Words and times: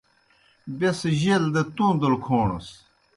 بیْس 0.77 0.99
جیل 1.19 1.43
دہ 1.53 1.61
تُوندل 1.75 2.13
کھوݨَس۔ 2.23 2.67